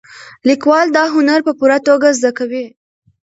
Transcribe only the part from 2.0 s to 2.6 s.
زده